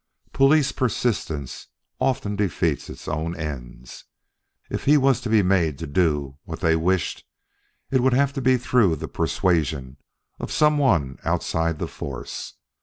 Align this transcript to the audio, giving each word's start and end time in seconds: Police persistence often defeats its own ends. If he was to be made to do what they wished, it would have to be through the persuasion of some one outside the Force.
Police 0.33 0.71
persistence 0.71 1.67
often 1.99 2.35
defeats 2.35 2.89
its 2.89 3.07
own 3.07 3.35
ends. 3.37 4.05
If 4.67 4.85
he 4.85 4.97
was 4.97 5.21
to 5.21 5.29
be 5.29 5.43
made 5.43 5.77
to 5.77 5.85
do 5.85 6.39
what 6.43 6.59
they 6.61 6.75
wished, 6.75 7.23
it 7.91 8.01
would 8.01 8.13
have 8.13 8.33
to 8.33 8.41
be 8.41 8.57
through 8.57 8.95
the 8.95 9.07
persuasion 9.07 9.97
of 10.39 10.51
some 10.51 10.79
one 10.79 11.19
outside 11.23 11.77
the 11.77 11.87
Force. 11.87 12.55